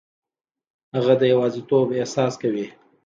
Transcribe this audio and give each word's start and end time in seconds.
هغه 0.95 1.13
د 1.21 1.23
یوازیتوب 1.33 1.87
احساس 1.99 2.33
کوي. 2.41 2.67